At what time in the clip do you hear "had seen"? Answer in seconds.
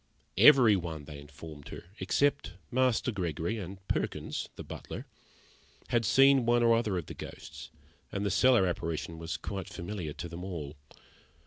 5.89-6.43